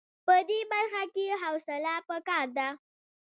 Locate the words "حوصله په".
1.41-2.17